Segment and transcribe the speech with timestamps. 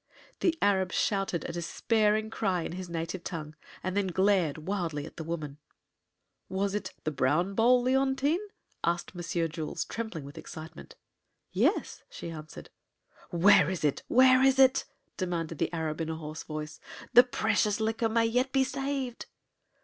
[0.39, 3.53] The Arab shouted a despairing cry in his native tongue
[3.83, 5.59] and then glared wildly at the woman.
[6.49, 8.39] "Was it the brown bowl, Leontine?"
[8.83, 10.95] asked Monsieur Jules, trembling with excitement.
[11.51, 12.71] "Yes," she answered.
[13.29, 14.01] "Where is it?
[14.07, 14.85] Where is it?"
[15.17, 16.79] demanded the Arab, in a hoarse voice.
[17.13, 19.27] "The precious liquor may yet be saved."